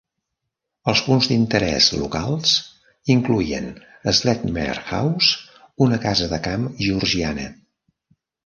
Els 0.91 1.01
punts 1.09 1.27
d'interès 1.31 1.89
locals 2.03 2.55
incloïen 3.17 3.69
Sledmere 4.21 4.79
House, 4.95 5.31
una 5.89 6.01
casa 6.07 6.31
de 6.33 6.41
camp 6.49 6.69
georgiana. 6.87 7.51